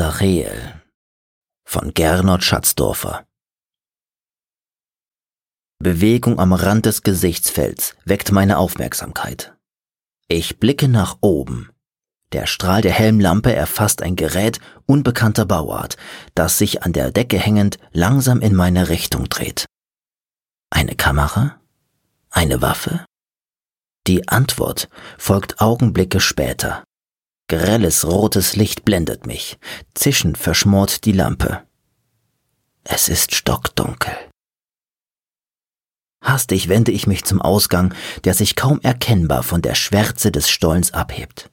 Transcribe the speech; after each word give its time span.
Azareel 0.00 0.80
von 1.68 1.92
Gernot 1.92 2.42
Schatzdorfer 2.42 3.26
Bewegung 5.78 6.38
am 6.38 6.54
Rand 6.54 6.86
des 6.86 7.02
Gesichtsfelds 7.02 7.96
weckt 8.06 8.32
meine 8.32 8.56
Aufmerksamkeit. 8.56 9.54
Ich 10.26 10.58
blicke 10.58 10.88
nach 10.88 11.18
oben. 11.20 11.68
Der 12.32 12.46
Strahl 12.46 12.80
der 12.80 12.92
Helmlampe 12.92 13.54
erfasst 13.54 14.00
ein 14.00 14.16
Gerät 14.16 14.58
unbekannter 14.86 15.44
Bauart, 15.44 15.98
das 16.34 16.56
sich 16.56 16.82
an 16.82 16.94
der 16.94 17.10
Decke 17.10 17.38
hängend 17.38 17.76
langsam 17.92 18.40
in 18.40 18.54
meine 18.54 18.88
Richtung 18.88 19.28
dreht. 19.28 19.66
Eine 20.70 20.94
Kamera? 20.94 21.60
Eine 22.30 22.62
Waffe? 22.62 23.04
Die 24.06 24.28
Antwort 24.28 24.88
folgt 25.18 25.60
Augenblicke 25.60 26.20
später. 26.20 26.84
Grelles 27.50 28.06
rotes 28.06 28.54
Licht 28.54 28.84
blendet 28.84 29.26
mich. 29.26 29.58
Zischend 29.96 30.38
verschmort 30.38 31.04
die 31.04 31.10
Lampe. 31.10 31.64
Es 32.84 33.08
ist 33.08 33.34
stockdunkel. 33.34 34.12
Hastig 36.22 36.68
wende 36.68 36.92
ich 36.92 37.08
mich 37.08 37.24
zum 37.24 37.42
Ausgang, 37.42 37.92
der 38.22 38.34
sich 38.34 38.54
kaum 38.54 38.80
erkennbar 38.82 39.42
von 39.42 39.62
der 39.62 39.74
Schwärze 39.74 40.30
des 40.30 40.48
Stollens 40.48 40.94
abhebt. 40.94 41.50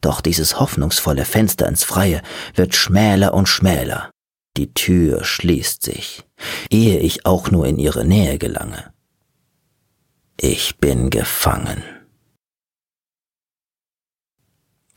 Doch 0.00 0.22
dieses 0.22 0.58
hoffnungsvolle 0.58 1.26
Fenster 1.26 1.68
ins 1.68 1.84
Freie 1.84 2.22
wird 2.54 2.74
schmäler 2.74 3.34
und 3.34 3.46
schmäler. 3.46 4.10
Die 4.56 4.72
Tür 4.72 5.22
schließt 5.22 5.82
sich, 5.82 6.24
ehe 6.70 6.98
ich 6.98 7.26
auch 7.26 7.50
nur 7.50 7.66
in 7.66 7.78
ihre 7.78 8.06
Nähe 8.06 8.38
gelange. 8.38 8.94
Ich 10.38 10.78
bin 10.78 11.10
gefangen. 11.10 11.99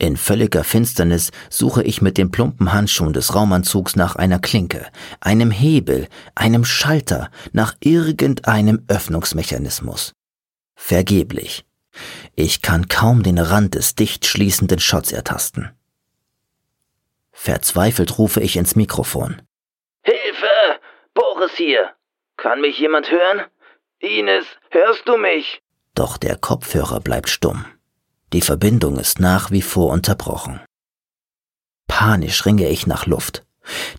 In 0.03 0.17
völliger 0.17 0.65
Finsternis 0.65 1.31
suche 1.49 1.81
ich 1.81 2.01
mit 2.01 2.17
den 2.17 2.29
plumpen 2.29 2.73
Handschuhen 2.73 3.13
des 3.13 3.35
Raumanzugs 3.35 3.95
nach 3.95 4.17
einer 4.17 4.37
Klinke, 4.37 4.85
einem 5.21 5.49
Hebel, 5.49 6.09
einem 6.35 6.65
Schalter, 6.65 7.31
nach 7.53 7.75
irgendeinem 7.79 8.83
Öffnungsmechanismus. 8.89 10.11
Vergeblich. 10.75 11.63
Ich 12.35 12.61
kann 12.61 12.89
kaum 12.89 13.23
den 13.23 13.39
Rand 13.39 13.75
des 13.75 13.95
dicht 13.95 14.25
schließenden 14.25 14.79
Schotts 14.79 15.13
ertasten. 15.13 15.71
Verzweifelt 17.31 18.17
rufe 18.17 18.41
ich 18.41 18.57
ins 18.57 18.75
Mikrofon. 18.75 19.41
Hilfe! 20.01 20.81
Boris 21.13 21.53
hier! 21.55 21.91
Kann 22.35 22.59
mich 22.59 22.77
jemand 22.77 23.09
hören? 23.09 23.45
Ines, 23.99 24.45
hörst 24.69 25.07
du 25.07 25.15
mich? 25.15 25.61
Doch 25.95 26.17
der 26.17 26.35
Kopfhörer 26.35 26.99
bleibt 26.99 27.29
stumm. 27.29 27.65
Die 28.33 28.41
Verbindung 28.41 28.97
ist 28.97 29.19
nach 29.19 29.51
wie 29.51 29.61
vor 29.61 29.91
unterbrochen. 29.91 30.59
Panisch 31.87 32.47
ringe 32.47 32.67
ich 32.67 32.87
nach 32.87 33.05
Luft. 33.05 33.45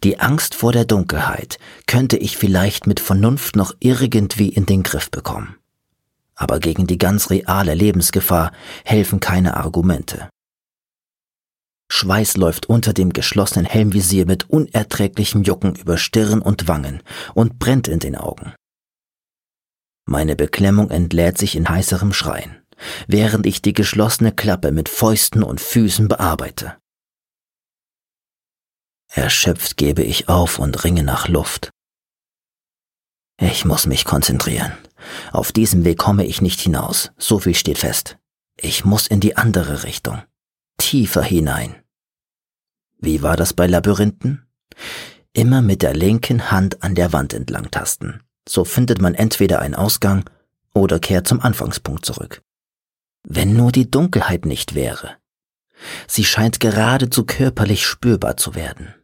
Die 0.02 0.18
Angst 0.18 0.56
vor 0.56 0.72
der 0.72 0.84
Dunkelheit 0.84 1.58
könnte 1.86 2.16
ich 2.16 2.36
vielleicht 2.36 2.88
mit 2.88 2.98
Vernunft 2.98 3.54
noch 3.54 3.72
irgendwie 3.78 4.48
in 4.48 4.66
den 4.66 4.82
Griff 4.82 5.08
bekommen. 5.08 5.56
Aber 6.34 6.58
gegen 6.58 6.88
die 6.88 6.98
ganz 6.98 7.30
reale 7.30 7.74
Lebensgefahr 7.74 8.50
helfen 8.84 9.20
keine 9.20 9.56
Argumente. 9.56 10.28
Schweiß 11.88 12.36
läuft 12.36 12.66
unter 12.68 12.92
dem 12.92 13.12
geschlossenen 13.12 13.66
Helmvisier 13.66 14.26
mit 14.26 14.50
unerträglichem 14.50 15.44
Jucken 15.44 15.76
über 15.76 15.96
Stirn 15.96 16.42
und 16.42 16.66
Wangen 16.66 17.02
und 17.34 17.60
brennt 17.60 17.86
in 17.86 18.00
den 18.00 18.16
Augen. 18.16 18.52
Meine 20.06 20.34
Beklemmung 20.34 20.90
entlädt 20.90 21.38
sich 21.38 21.54
in 21.54 21.68
heißerem 21.68 22.12
Schreien 22.12 22.63
während 23.06 23.46
ich 23.46 23.62
die 23.62 23.72
geschlossene 23.72 24.32
Klappe 24.32 24.72
mit 24.72 24.88
Fäusten 24.88 25.42
und 25.42 25.60
Füßen 25.60 26.08
bearbeite. 26.08 26.76
Erschöpft 29.08 29.76
gebe 29.76 30.02
ich 30.02 30.28
auf 30.28 30.58
und 30.58 30.84
ringe 30.84 31.04
nach 31.04 31.28
Luft. 31.28 31.70
Ich 33.40 33.64
muss 33.64 33.86
mich 33.86 34.04
konzentrieren. 34.04 34.72
Auf 35.32 35.52
diesem 35.52 35.84
Weg 35.84 35.98
komme 35.98 36.24
ich 36.24 36.40
nicht 36.40 36.60
hinaus, 36.60 37.12
so 37.18 37.38
viel 37.38 37.54
steht 37.54 37.78
fest. 37.78 38.18
Ich 38.56 38.84
muss 38.84 39.06
in 39.06 39.20
die 39.20 39.36
andere 39.36 39.82
Richtung, 39.84 40.22
tiefer 40.78 41.22
hinein. 41.22 41.74
Wie 42.98 43.22
war 43.22 43.36
das 43.36 43.52
bei 43.52 43.66
Labyrinthen? 43.66 44.46
Immer 45.32 45.62
mit 45.62 45.82
der 45.82 45.94
linken 45.94 46.50
Hand 46.50 46.82
an 46.82 46.94
der 46.94 47.12
Wand 47.12 47.34
entlang 47.34 47.70
tasten. 47.70 48.20
So 48.48 48.64
findet 48.64 49.00
man 49.00 49.14
entweder 49.14 49.60
einen 49.60 49.74
Ausgang 49.74 50.28
oder 50.74 50.98
kehrt 50.98 51.26
zum 51.26 51.40
Anfangspunkt 51.40 52.06
zurück. 52.06 52.42
Wenn 53.26 53.56
nur 53.56 53.72
die 53.72 53.90
Dunkelheit 53.90 54.44
nicht 54.44 54.74
wäre. 54.74 55.16
Sie 56.06 56.24
scheint 56.24 56.60
geradezu 56.60 57.24
körperlich 57.24 57.86
spürbar 57.86 58.36
zu 58.36 58.54
werden. 58.54 58.94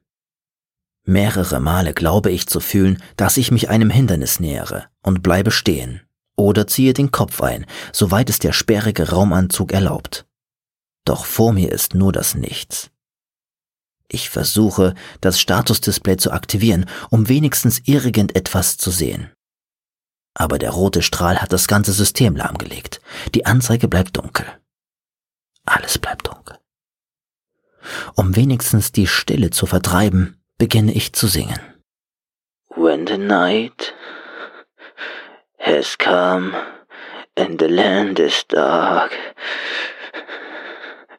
Mehrere 1.04 1.58
Male 1.58 1.94
glaube 1.94 2.30
ich 2.30 2.46
zu 2.46 2.60
fühlen, 2.60 3.02
dass 3.16 3.38
ich 3.38 3.50
mich 3.50 3.70
einem 3.70 3.90
Hindernis 3.90 4.38
nähere 4.38 4.84
und 5.02 5.22
bleibe 5.22 5.50
stehen 5.50 6.02
oder 6.36 6.66
ziehe 6.66 6.92
den 6.92 7.10
Kopf 7.10 7.42
ein, 7.42 7.66
soweit 7.92 8.30
es 8.30 8.38
der 8.38 8.52
sperrige 8.52 9.10
Raumanzug 9.10 9.72
erlaubt. 9.72 10.26
Doch 11.04 11.24
vor 11.24 11.52
mir 11.52 11.72
ist 11.72 11.94
nur 11.94 12.12
das 12.12 12.34
Nichts. 12.34 12.90
Ich 14.08 14.28
versuche, 14.28 14.94
das 15.20 15.40
Statusdisplay 15.40 16.16
zu 16.16 16.32
aktivieren, 16.32 16.86
um 17.10 17.28
wenigstens 17.28 17.80
irgendetwas 17.84 18.76
zu 18.76 18.90
sehen. 18.90 19.30
Aber 20.40 20.58
der 20.58 20.70
rote 20.70 21.02
Strahl 21.02 21.42
hat 21.42 21.52
das 21.52 21.68
ganze 21.68 21.92
System 21.92 22.34
lahmgelegt. 22.34 23.02
Die 23.34 23.44
Anzeige 23.44 23.88
bleibt 23.88 24.16
dunkel. 24.16 24.46
Alles 25.66 25.98
bleibt 25.98 26.28
dunkel. 26.28 26.56
Um 28.16 28.34
wenigstens 28.36 28.90
die 28.90 29.06
Stille 29.06 29.50
zu 29.50 29.66
vertreiben, 29.66 30.40
beginne 30.56 30.94
ich 30.94 31.12
zu 31.12 31.26
singen. 31.26 31.60
When 32.74 33.06
the 33.06 33.18
night 33.18 33.92
has 35.58 35.98
come 35.98 36.54
and 37.36 37.60
the 37.60 37.68
land 37.68 38.18
is 38.18 38.42
dark 38.48 39.12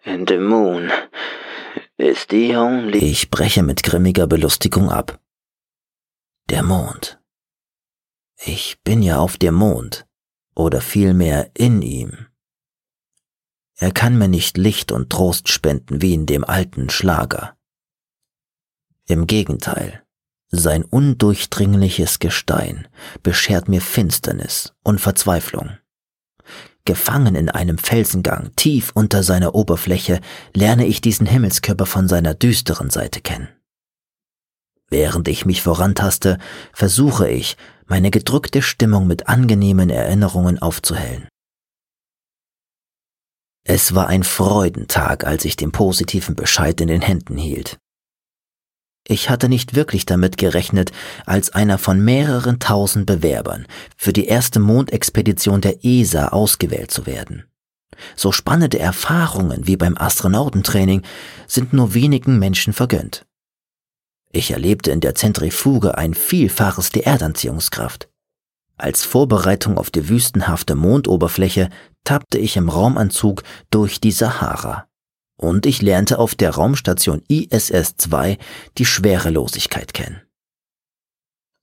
and 0.04 0.28
the 0.28 0.38
moon 0.38 0.92
is 1.98 2.26
the 2.28 2.58
only... 2.58 2.98
Ich 2.98 3.30
breche 3.30 3.62
mit 3.62 3.84
grimmiger 3.84 4.26
Belustigung 4.26 4.90
ab. 4.90 5.20
Der 6.50 6.64
Mond 6.64 7.21
ich 8.44 8.82
bin 8.84 9.04
ja 9.04 9.20
auf 9.20 9.38
dem 9.38 9.56
Mond, 9.56 10.08
oder 10.56 10.82
vielmehr 10.82 11.52
in 11.54 11.82
ihm. 11.82 12.28
Er 13.78 13.92
kann 13.92 14.18
mir 14.18 14.28
nicht 14.28 14.58
Licht 14.58 14.92
und 14.92 15.10
Trost 15.10 15.50
spenden 15.50 16.02
wie 16.02 16.14
in 16.14 16.26
dem 16.26 16.44
alten 16.44 16.90
Schlager. 16.90 17.56
Im 19.08 19.28
Gegenteil, 19.28 20.04
sein 20.50 20.84
undurchdringliches 20.84 22.20
Gestein 22.20 22.88
beschert 23.24 23.68
mir 23.68 23.82
Finsternis 23.82 24.74
und 24.84 25.00
Verzweiflung. 25.00 25.78
Gefangen 26.86 27.36
in 27.36 27.50
einem 27.50 27.78
Felsengang 27.78 28.56
tief 28.56 28.92
unter 28.94 29.24
seiner 29.24 29.54
Oberfläche 29.54 30.20
lerne 30.54 30.86
ich 30.88 31.00
diesen 31.00 31.28
Himmelskörper 31.28 31.86
von 31.86 32.08
seiner 32.08 32.34
düsteren 32.34 32.90
Seite 32.90 33.22
kennen. 33.22 33.50
Während 34.90 35.28
ich 35.30 35.46
mich 35.46 35.62
vorantaste, 35.62 36.38
versuche 36.74 37.30
ich, 37.30 37.56
meine 37.92 38.10
gedrückte 38.10 38.62
Stimmung 38.62 39.06
mit 39.06 39.28
angenehmen 39.28 39.90
Erinnerungen 39.90 40.62
aufzuhellen. 40.62 41.28
Es 43.66 43.94
war 43.94 44.08
ein 44.08 44.24
Freudentag, 44.24 45.26
als 45.26 45.44
ich 45.44 45.58
den 45.58 45.74
positiven 45.74 46.36
Bescheid 46.36 46.80
in 46.80 46.88
den 46.88 47.02
Händen 47.02 47.36
hielt. 47.36 47.80
Ich 49.06 49.30
hatte 49.30 49.50
nicht 49.50 49.76
wirklich 49.76 50.06
damit 50.06 50.38
gerechnet, 50.38 50.94
als 51.26 51.50
einer 51.50 51.78
von 51.78 52.02
mehreren 52.02 52.60
tausend 52.60 53.08
Bewerbern 53.08 53.68
für 53.98 54.14
die 54.14 54.26
erste 54.26 54.62
Mondexpedition 54.62 55.60
der 55.60 55.84
ESA 55.84 56.30
ausgewählt 56.30 56.92
zu 56.92 57.06
werden. 57.06 57.44
So 58.16 58.32
spannende 58.32 58.80
Erfahrungen 58.80 59.68
wie 59.68 59.76
beim 59.76 59.98
Astronautentraining 59.98 61.02
sind 61.46 61.74
nur 61.74 61.94
wenigen 61.94 62.40
Menschen 62.40 62.72
vergönnt. 62.72 63.26
Ich 64.32 64.52
erlebte 64.52 64.92
in 64.92 65.02
der 65.02 65.16
Zentrifuge 65.16 65.98
ein 65.98 66.14
Vielfaches 66.14 66.90
der 66.90 67.06
Erdanziehungskraft. 67.06 68.10
Als 68.78 69.04
Vorbereitung 69.04 69.78
auf 69.78 69.92
die 69.92 70.10
wüstenhafte 70.10 70.76
Mondoberfläche 70.76 71.70
tappte 72.04 72.38
ich 72.40 72.58
im 72.58 72.70
Raumanzug 72.70 73.44
durch 73.70 74.00
die 74.00 74.12
Sahara. 74.12 74.88
Und 75.38 75.66
ich 75.66 75.82
lernte 75.82 76.18
auf 76.18 76.36
der 76.36 76.52
Raumstation 76.52 77.22
ISS-2 77.28 78.40
die 78.78 78.86
Schwerelosigkeit 78.86 79.94
kennen. 79.94 80.22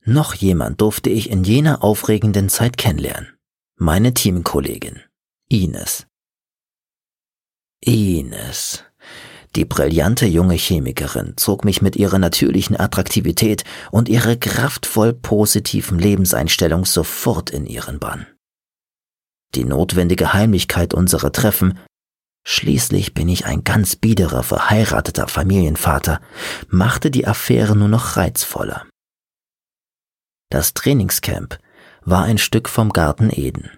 Noch 0.05 0.35
jemand 0.35 0.81
durfte 0.81 1.11
ich 1.11 1.31
in 1.31 1.45
jener 1.45 1.83
aufregenden 1.83 2.49
Zeit 2.49 2.77
kennenlernen. 2.77 3.37
Meine 3.77 4.15
Teamkollegin, 4.15 5.01
Ines. 5.49 6.07
Ines. 7.81 8.85
Die 9.57 9.65
brillante 9.65 10.27
junge 10.27 10.55
Chemikerin 10.55 11.35
zog 11.37 11.65
mich 11.65 11.83
mit 11.83 11.97
ihrer 11.97 12.19
natürlichen 12.19 12.79
Attraktivität 12.79 13.65
und 13.91 14.09
ihrer 14.09 14.37
kraftvoll 14.37 15.13
positiven 15.13 15.99
Lebenseinstellung 15.99 16.85
sofort 16.85 17.51
in 17.51 17.67
ihren 17.67 17.99
Bann. 17.99 18.27
Die 19.55 19.65
notwendige 19.65 20.33
Heimlichkeit 20.35 20.95
unserer 20.95 21.33
Treffen 21.33 21.79
Schließlich 22.51 23.13
bin 23.13 23.29
ich 23.29 23.45
ein 23.45 23.63
ganz 23.63 23.95
biederer, 23.97 24.43
verheirateter 24.43 25.29
Familienvater, 25.29 26.19
machte 26.69 27.11
die 27.11 27.27
Affäre 27.27 27.77
nur 27.77 27.89
noch 27.89 28.17
reizvoller. 28.17 28.87
Das 30.49 30.73
Trainingscamp 30.73 31.59
war 32.03 32.25
ein 32.25 32.39
Stück 32.39 32.71
vom 32.71 32.91
Garten 32.91 33.29
Eden. 33.31 33.71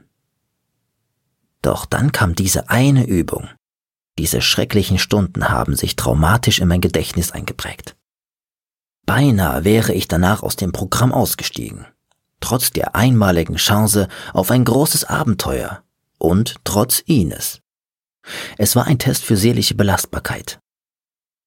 Doch 1.62 1.84
dann 1.84 2.12
kam 2.12 2.36
diese 2.36 2.70
eine 2.70 3.06
Übung. 3.06 3.48
Diese 4.18 4.40
schrecklichen 4.40 4.98
Stunden 4.98 5.48
haben 5.48 5.76
sich 5.76 5.96
traumatisch 5.96 6.58
in 6.58 6.68
mein 6.68 6.80
Gedächtnis 6.80 7.32
eingeprägt. 7.32 7.96
Beinahe 9.06 9.64
wäre 9.64 9.92
ich 9.92 10.08
danach 10.08 10.42
aus 10.42 10.56
dem 10.56 10.72
Programm 10.72 11.12
ausgestiegen, 11.12 11.86
trotz 12.40 12.70
der 12.70 12.94
einmaligen 12.94 13.56
Chance 13.56 14.08
auf 14.32 14.50
ein 14.50 14.64
großes 14.64 15.04
Abenteuer 15.04 15.82
und 16.18 16.56
trotz 16.64 17.00
Ines. 17.00 17.60
Es 18.58 18.76
war 18.76 18.86
ein 18.86 18.98
Test 18.98 19.24
für 19.24 19.36
seelische 19.36 19.74
Belastbarkeit. 19.74 20.60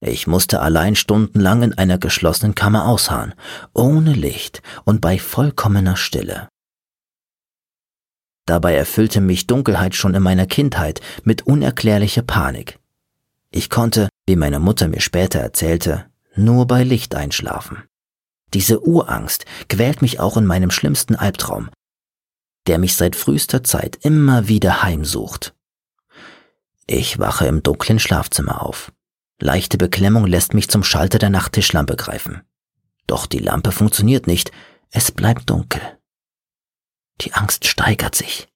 Ich 0.02 0.28
musste 0.28 0.60
allein 0.60 0.96
stundenlang 0.96 1.64
in 1.64 1.78
einer 1.78 1.98
geschlossenen 1.98 2.56
Kammer 2.56 2.86
ausharren, 2.86 3.36
ohne 3.74 4.14
Licht 4.14 4.62
und 4.84 5.00
bei 5.00 5.18
vollkommener 5.18 5.96
Stille. 5.96 6.50
Dabei 8.46 8.76
erfüllte 8.76 9.22
mich 9.22 9.48
Dunkelheit 9.48 9.96
schon 9.96 10.16
in 10.16 10.24
meiner 10.24 10.46
Kindheit 10.46 11.00
mit 11.24 11.44
unerklärlicher 11.44 12.24
Panik. 12.24 12.80
Ich 13.52 13.70
konnte, 13.70 14.10
wie 14.28 14.36
meine 14.36 14.60
Mutter 14.60 14.88
mir 14.88 15.00
später 15.00 15.40
erzählte, 15.40 16.06
nur 16.36 16.68
bei 16.68 16.84
Licht 16.84 17.16
einschlafen. 17.16 17.84
Diese 18.54 18.86
Urangst 18.86 19.46
quält 19.70 20.02
mich 20.02 20.20
auch 20.20 20.38
in 20.38 20.46
meinem 20.46 20.72
schlimmsten 20.72 21.16
Albtraum, 21.16 21.70
der 22.68 22.78
mich 22.78 22.96
seit 22.96 23.16
frühester 23.16 23.64
Zeit 23.64 23.98
immer 24.02 24.48
wieder 24.48 24.84
heimsucht. 24.84 25.54
Ich 26.86 27.20
wache 27.20 27.48
im 27.48 27.64
dunklen 27.64 28.00
Schlafzimmer 28.00 28.62
auf. 28.62 28.92
Leichte 29.40 29.78
Beklemmung 29.78 30.28
lässt 30.28 30.54
mich 30.54 30.70
zum 30.70 30.84
Schalter 30.84 31.18
der 31.18 31.30
Nachttischlampe 31.30 31.96
greifen. 31.96 32.42
Doch 33.08 33.26
die 33.26 33.40
Lampe 33.40 33.72
funktioniert 33.72 34.28
nicht, 34.28 34.52
es 34.92 35.12
bleibt 35.12 35.50
dunkel. 35.50 35.82
Die 37.22 37.34
Angst 37.34 37.66
steigert 37.66 38.16
sich. 38.16 38.48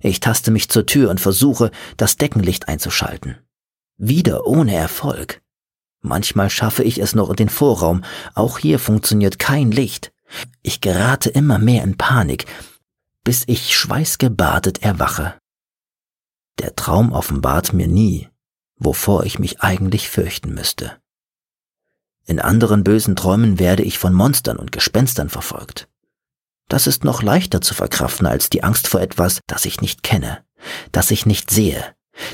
Ich 0.00 0.20
taste 0.20 0.50
mich 0.50 0.68
zur 0.68 0.86
Tür 0.86 1.10
und 1.10 1.20
versuche, 1.20 1.70
das 1.96 2.16
Deckenlicht 2.16 2.68
einzuschalten. 2.68 3.38
Wieder 3.96 4.46
ohne 4.46 4.74
Erfolg. 4.74 5.42
Manchmal 6.00 6.50
schaffe 6.50 6.84
ich 6.84 6.98
es 6.98 7.14
noch 7.14 7.30
in 7.30 7.36
den 7.36 7.48
Vorraum, 7.48 8.04
auch 8.34 8.58
hier 8.58 8.78
funktioniert 8.78 9.38
kein 9.38 9.72
Licht. 9.72 10.12
Ich 10.62 10.80
gerate 10.80 11.30
immer 11.30 11.58
mehr 11.58 11.82
in 11.82 11.96
Panik, 11.96 12.46
bis 13.24 13.42
ich 13.46 13.76
schweißgebadet 13.76 14.82
erwache. 14.82 15.34
Der 16.60 16.76
Traum 16.76 17.12
offenbart 17.12 17.72
mir 17.72 17.88
nie, 17.88 18.28
wovor 18.76 19.24
ich 19.24 19.38
mich 19.38 19.60
eigentlich 19.60 20.08
fürchten 20.08 20.54
müsste. 20.54 20.96
In 22.24 22.40
anderen 22.40 22.84
bösen 22.84 23.16
Träumen 23.16 23.58
werde 23.58 23.82
ich 23.82 23.98
von 23.98 24.12
Monstern 24.12 24.58
und 24.58 24.70
Gespenstern 24.70 25.28
verfolgt. 25.28 25.88
Das 26.68 26.86
ist 26.86 27.04
noch 27.04 27.22
leichter 27.22 27.60
zu 27.60 27.74
verkraften 27.74 28.26
als 28.26 28.50
die 28.50 28.62
Angst 28.62 28.88
vor 28.88 29.00
etwas, 29.00 29.40
das 29.46 29.64
ich 29.64 29.80
nicht 29.80 30.02
kenne, 30.02 30.44
das 30.92 31.10
ich 31.10 31.26
nicht 31.26 31.50
sehe, 31.50 31.82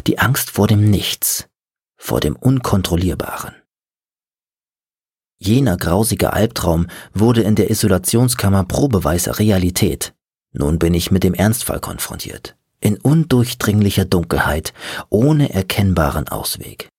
die 0.06 0.18
Angst 0.18 0.50
vor 0.50 0.66
dem 0.66 0.90
Nichts, 0.90 1.48
vor 1.96 2.20
dem 2.20 2.36
Unkontrollierbaren. 2.36 3.54
Jener 5.38 5.76
grausige 5.76 6.32
Albtraum 6.32 6.88
wurde 7.12 7.42
in 7.42 7.54
der 7.54 7.70
Isolationskammer 7.70 8.64
probeweise 8.64 9.38
Realität. 9.38 10.14
Nun 10.52 10.78
bin 10.78 10.94
ich 10.94 11.10
mit 11.10 11.22
dem 11.22 11.34
Ernstfall 11.34 11.80
konfrontiert 11.80 12.56
in 12.84 12.98
undurchdringlicher 12.98 14.04
Dunkelheit, 14.04 14.74
ohne 15.08 15.52
erkennbaren 15.52 16.28
Ausweg. 16.28 16.90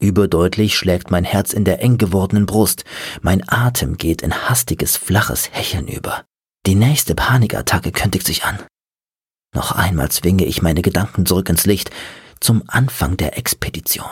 Überdeutlich 0.00 0.76
schlägt 0.76 1.10
mein 1.10 1.24
Herz 1.24 1.52
in 1.52 1.64
der 1.64 1.82
eng 1.82 1.98
gewordenen 1.98 2.46
Brust, 2.46 2.84
mein 3.20 3.42
Atem 3.48 3.96
geht 3.96 4.22
in 4.22 4.32
hastiges, 4.48 4.96
flaches 4.96 5.50
Hecheln 5.52 5.88
über. 5.88 6.24
Die 6.66 6.76
nächste 6.76 7.14
Panikattacke 7.14 7.90
kündigt 7.90 8.26
sich 8.26 8.44
an. 8.44 8.58
Noch 9.54 9.72
einmal 9.72 10.10
zwinge 10.10 10.44
ich 10.44 10.62
meine 10.62 10.82
Gedanken 10.82 11.26
zurück 11.26 11.48
ins 11.48 11.66
Licht, 11.66 11.90
zum 12.40 12.62
Anfang 12.68 13.16
der 13.16 13.36
Expedition. 13.38 14.06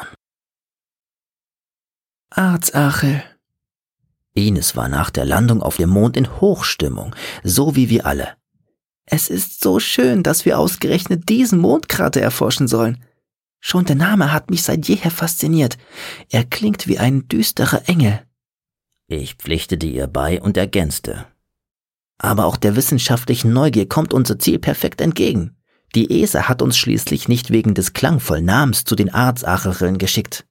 Arzachel. 2.30 3.22
Ines 4.34 4.74
war 4.76 4.88
nach 4.88 5.10
der 5.10 5.24
Landung 5.24 5.62
auf 5.62 5.76
dem 5.76 5.90
Mond 5.90 6.16
in 6.16 6.40
Hochstimmung, 6.40 7.14
so 7.44 7.76
wie 7.76 7.88
wir 7.88 8.06
alle. 8.06 8.36
Es 9.06 9.30
ist 9.30 9.62
so 9.62 9.78
schön, 9.78 10.24
dass 10.24 10.44
wir 10.44 10.58
ausgerechnet 10.58 11.28
diesen 11.28 11.60
Mondkrater 11.60 12.20
erforschen 12.20 12.66
sollen. 12.66 13.04
Schon 13.68 13.84
der 13.84 13.96
Name 13.96 14.32
hat 14.32 14.48
mich 14.48 14.62
seit 14.62 14.86
jeher 14.86 15.10
fasziniert. 15.10 15.76
Er 16.30 16.44
klingt 16.44 16.86
wie 16.86 17.00
ein 17.00 17.26
düsterer 17.26 17.88
Engel. 17.88 18.22
Ich 19.08 19.34
pflichtete 19.34 19.88
ihr 19.88 20.06
bei 20.06 20.40
und 20.40 20.56
ergänzte. 20.56 21.26
Aber 22.16 22.44
auch 22.44 22.58
der 22.58 22.76
wissenschaftlichen 22.76 23.52
Neugier 23.52 23.88
kommt 23.88 24.14
unser 24.14 24.38
Ziel 24.38 24.60
perfekt 24.60 25.00
entgegen. 25.00 25.56
Die 25.96 26.22
ESA 26.22 26.48
hat 26.48 26.62
uns 26.62 26.78
schließlich 26.78 27.26
nicht 27.26 27.50
wegen 27.50 27.74
des 27.74 27.92
klangvollen 27.92 28.44
Namens 28.44 28.84
zu 28.84 28.94
den 28.94 29.12
Arzacheren 29.12 29.98
geschickt. 29.98 30.46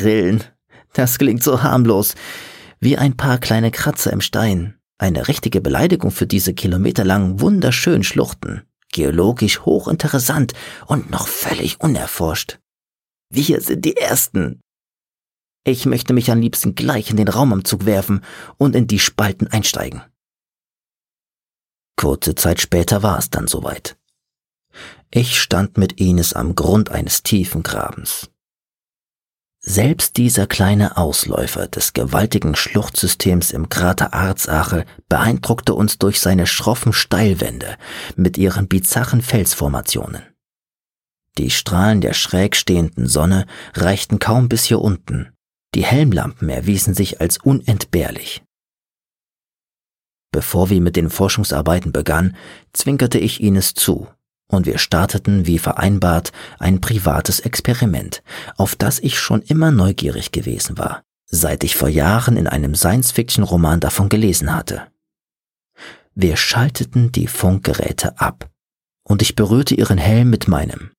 Rillen, 0.00 0.44
das 0.92 1.18
klingt 1.18 1.42
so 1.42 1.64
harmlos, 1.64 2.14
wie 2.78 2.96
ein 2.96 3.16
paar 3.16 3.38
kleine 3.38 3.72
Kratzer 3.72 4.12
im 4.12 4.20
Stein. 4.20 4.78
Eine 4.96 5.26
richtige 5.26 5.60
Beleidigung 5.60 6.12
für 6.12 6.28
diese 6.28 6.54
kilometerlangen 6.54 7.40
wunderschönen 7.40 8.04
Schluchten, 8.04 8.62
geologisch 8.92 9.60
hochinteressant 9.60 10.52
und 10.86 11.10
noch 11.10 11.28
völlig 11.28 11.80
unerforscht. 11.80 12.58
Wir 13.30 13.60
sind 13.60 13.84
die 13.84 13.96
Ersten. 13.96 14.60
Ich 15.64 15.84
möchte 15.86 16.14
mich 16.14 16.30
am 16.30 16.40
liebsten 16.40 16.74
gleich 16.74 17.10
in 17.10 17.16
den 17.16 17.28
Raumumzug 17.28 17.84
werfen 17.84 18.24
und 18.56 18.74
in 18.74 18.86
die 18.86 18.98
Spalten 18.98 19.48
einsteigen. 19.48 20.02
Kurze 21.96 22.34
Zeit 22.34 22.60
später 22.60 23.02
war 23.02 23.18
es 23.18 23.28
dann 23.28 23.48
soweit. 23.48 23.98
Ich 25.10 25.40
stand 25.40 25.76
mit 25.76 26.00
Ines 26.00 26.32
am 26.32 26.54
Grund 26.54 26.90
eines 26.90 27.22
tiefen 27.22 27.62
Grabens. 27.62 28.30
Selbst 29.70 30.16
dieser 30.16 30.46
kleine 30.46 30.96
Ausläufer 30.96 31.66
des 31.66 31.92
gewaltigen 31.92 32.56
Schluchtsystems 32.56 33.50
im 33.50 33.68
Krater 33.68 34.14
Arzache 34.14 34.86
beeindruckte 35.10 35.74
uns 35.74 35.98
durch 35.98 36.20
seine 36.20 36.46
schroffen 36.46 36.94
Steilwände 36.94 37.76
mit 38.16 38.38
ihren 38.38 38.66
bizarren 38.66 39.20
Felsformationen. 39.20 40.22
Die 41.36 41.50
Strahlen 41.50 42.00
der 42.00 42.14
schräg 42.14 42.56
stehenden 42.56 43.06
Sonne 43.06 43.44
reichten 43.74 44.18
kaum 44.18 44.48
bis 44.48 44.64
hier 44.64 44.80
unten. 44.80 45.34
Die 45.74 45.84
Helmlampen 45.84 46.48
erwiesen 46.48 46.94
sich 46.94 47.20
als 47.20 47.36
unentbehrlich. 47.36 48.42
Bevor 50.32 50.70
wir 50.70 50.80
mit 50.80 50.96
den 50.96 51.10
Forschungsarbeiten 51.10 51.92
begannen, 51.92 52.36
zwinkerte 52.72 53.18
ich 53.18 53.42
Ines 53.42 53.74
zu, 53.74 54.08
und 54.48 54.66
wir 54.66 54.78
starteten 54.78 55.46
wie 55.46 55.58
vereinbart 55.58 56.32
ein 56.58 56.80
privates 56.80 57.40
Experiment, 57.40 58.22
auf 58.56 58.74
das 58.74 58.98
ich 58.98 59.18
schon 59.18 59.42
immer 59.42 59.70
neugierig 59.70 60.32
gewesen 60.32 60.78
war, 60.78 61.02
seit 61.26 61.64
ich 61.64 61.76
vor 61.76 61.88
Jahren 61.88 62.36
in 62.36 62.46
einem 62.46 62.74
Science-Fiction-Roman 62.74 63.80
davon 63.80 64.08
gelesen 64.08 64.54
hatte. 64.54 64.90
Wir 66.14 66.36
schalteten 66.36 67.12
die 67.12 67.28
Funkgeräte 67.28 68.18
ab, 68.18 68.50
und 69.04 69.22
ich 69.22 69.36
berührte 69.36 69.74
ihren 69.74 69.98
Helm 69.98 70.30
mit 70.30 70.48
meinem. 70.48 70.90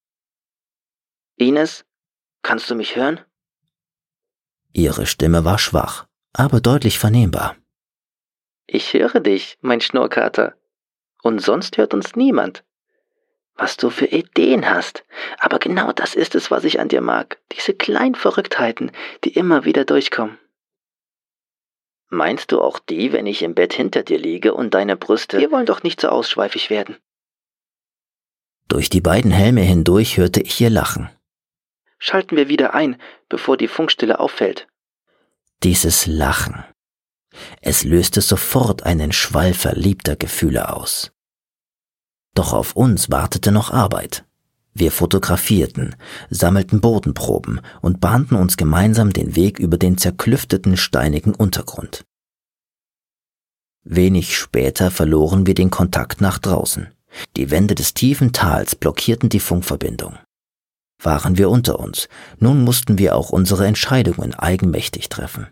Ines, 1.35 1.85
kannst 2.43 2.69
du 2.69 2.75
mich 2.75 2.95
hören? 2.95 3.19
Ihre 4.71 5.07
Stimme 5.07 5.43
war 5.43 5.57
schwach, 5.57 6.05
aber 6.33 6.61
deutlich 6.61 6.99
vernehmbar. 6.99 7.55
Ich 8.67 8.93
höre 8.93 9.19
dich, 9.19 9.57
mein 9.61 9.81
Schnurrkater. 9.81 10.55
Und 11.23 11.41
sonst 11.41 11.77
hört 11.77 11.93
uns 11.93 12.15
niemand 12.15 12.63
was 13.59 13.77
du 13.77 13.89
für 13.89 14.05
Ideen 14.05 14.69
hast. 14.69 15.03
Aber 15.37 15.59
genau 15.59 15.91
das 15.91 16.15
ist 16.15 16.33
es, 16.35 16.49
was 16.49 16.63
ich 16.63 16.79
an 16.79 16.87
dir 16.87 17.01
mag. 17.01 17.39
Diese 17.51 17.73
kleinen 17.73 18.15
Verrücktheiten, 18.15 18.91
die 19.23 19.33
immer 19.33 19.65
wieder 19.65 19.85
durchkommen. 19.85 20.37
Meinst 22.07 22.51
du 22.51 22.61
auch 22.61 22.79
die, 22.79 23.13
wenn 23.13 23.27
ich 23.27 23.43
im 23.43 23.53
Bett 23.53 23.73
hinter 23.73 24.01
dir 24.01 24.17
liege 24.17 24.53
und 24.53 24.73
deine 24.73 24.97
Brüste... 24.97 25.37
Wir 25.37 25.51
wollen 25.51 25.67
doch 25.67 25.83
nicht 25.83 26.01
so 26.01 26.07
ausschweifig 26.07 26.69
werden. 26.69 26.97
Durch 28.67 28.89
die 28.89 29.01
beiden 29.01 29.31
Helme 29.31 29.61
hindurch 29.61 30.17
hörte 30.17 30.41
ich 30.41 30.59
ihr 30.61 30.69
Lachen. 30.69 31.09
Schalten 31.99 32.35
wir 32.35 32.49
wieder 32.49 32.73
ein, 32.73 32.99
bevor 33.27 33.57
die 33.57 33.67
Funkstille 33.67 34.19
auffällt. 34.19 34.67
Dieses 35.63 36.07
Lachen. 36.07 36.63
Es 37.61 37.83
löste 37.83 38.21
sofort 38.21 38.83
einen 38.83 39.11
Schwall 39.11 39.53
verliebter 39.53 40.15
Gefühle 40.15 40.73
aus. 40.73 41.11
Doch 42.35 42.53
auf 42.53 42.75
uns 42.75 43.09
wartete 43.09 43.51
noch 43.51 43.71
Arbeit. 43.71 44.25
Wir 44.73 44.91
fotografierten, 44.91 45.95
sammelten 46.29 46.79
Bodenproben 46.79 47.59
und 47.81 47.99
bahnten 47.99 48.37
uns 48.37 48.55
gemeinsam 48.55 49.11
den 49.11 49.35
Weg 49.35 49.59
über 49.59 49.77
den 49.77 49.97
zerklüfteten 49.97 50.77
steinigen 50.77 51.33
Untergrund. 51.33 52.05
Wenig 53.83 54.37
später 54.37 54.91
verloren 54.91 55.47
wir 55.47 55.55
den 55.55 55.69
Kontakt 55.71 56.21
nach 56.21 56.37
draußen. 56.37 56.93
Die 57.35 57.49
Wände 57.49 57.75
des 57.75 57.93
tiefen 57.93 58.33
Tals 58.33 58.75
blockierten 58.75 59.29
die 59.29 59.39
Funkverbindung. 59.39 60.17
Waren 61.01 61.37
wir 61.37 61.49
unter 61.49 61.79
uns, 61.79 62.09
nun 62.37 62.63
mussten 62.63 62.97
wir 62.97 63.15
auch 63.15 63.31
unsere 63.31 63.65
Entscheidungen 63.65 64.35
eigenmächtig 64.35 65.09
treffen. 65.09 65.47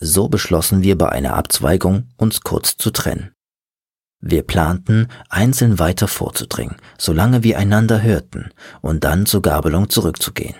So 0.00 0.28
beschlossen 0.28 0.82
wir 0.82 0.96
bei 0.96 1.10
einer 1.10 1.34
Abzweigung, 1.34 2.08
uns 2.16 2.40
kurz 2.40 2.76
zu 2.76 2.90
trennen. 2.90 3.33
Wir 4.26 4.42
planten, 4.42 5.08
einzeln 5.28 5.78
weiter 5.78 6.08
vorzudringen, 6.08 6.76
solange 6.96 7.42
wir 7.42 7.58
einander 7.58 8.00
hörten, 8.00 8.48
und 8.80 9.04
dann 9.04 9.26
zur 9.26 9.42
Gabelung 9.42 9.90
zurückzugehen. 9.90 10.56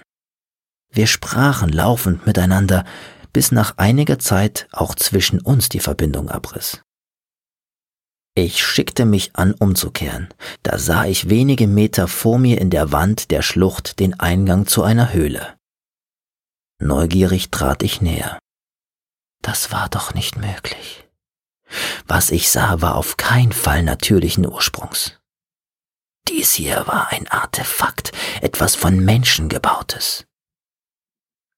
Wir 0.93 1.07
sprachen 1.07 1.71
laufend 1.71 2.27
miteinander, 2.27 2.85
bis 3.33 3.53
nach 3.53 3.79
einiger 3.79 4.19
Zeit 4.19 4.69
auch 4.71 4.95
zwischen 4.95 5.41
uns 5.41 5.71
die 5.71 5.81
Verbindung 5.81 6.29
abriss. 6.29 6.83
Ich 8.35 8.63
schickte 8.63 9.07
mich 9.07 9.35
an, 9.35 9.55
umzukehren. 9.55 10.29
Da 10.63 10.77
sah 10.79 11.07
ich 11.07 11.31
wenige 11.31 11.67
Meter 11.67 12.07
vor 12.07 12.39
mir 12.39 12.61
in 12.61 12.69
der 12.69 12.93
Wand 12.93 13.31
der 13.31 13.41
Schlucht 13.41 13.99
den 13.99 14.21
Eingang 14.21 14.67
zu 14.67 14.83
einer 14.83 15.15
Höhle. 15.15 15.57
Neugierig 16.83 17.51
trat 17.51 17.83
ich 17.83 18.03
näher. 18.03 18.39
Das 19.41 19.73
war 19.73 19.89
doch 19.89 20.13
nicht 20.13 20.37
möglich. 20.37 21.04
Was 22.07 22.31
ich 22.31 22.51
sah, 22.51 22.81
war 22.81 22.97
auf 22.97 23.17
keinen 23.17 23.53
Fall 23.53 23.83
natürlichen 23.83 24.47
Ursprungs. 24.47 25.19
Dies 26.29 26.53
hier 26.53 26.87
war 26.87 27.09
ein 27.11 27.29
Artefakt, 27.29 28.13
etwas 28.41 28.75
von 28.75 29.05
Menschen 29.05 29.49
gebautes. 29.49 30.27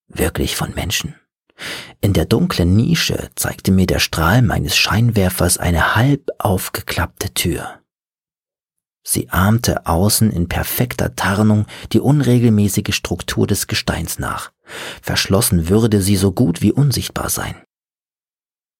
Wirklich 0.08 0.56
von 0.56 0.74
Menschen? 0.74 1.14
In 2.00 2.12
der 2.12 2.26
dunklen 2.26 2.74
Nische 2.76 3.30
zeigte 3.34 3.72
mir 3.72 3.86
der 3.86 3.98
Strahl 3.98 4.42
meines 4.42 4.76
Scheinwerfers 4.76 5.58
eine 5.58 5.94
halb 5.94 6.28
aufgeklappte 6.38 7.32
Tür. 7.32 7.80
Sie 9.02 9.30
ahmte 9.30 9.86
außen 9.86 10.32
in 10.32 10.48
perfekter 10.48 11.14
Tarnung 11.14 11.66
die 11.92 12.00
unregelmäßige 12.00 12.94
Struktur 12.94 13.46
des 13.46 13.68
Gesteins 13.68 14.18
nach. 14.18 14.50
Verschlossen 15.00 15.68
würde 15.68 16.02
sie 16.02 16.16
so 16.16 16.32
gut 16.32 16.60
wie 16.60 16.72
unsichtbar 16.72 17.30
sein. 17.30 17.54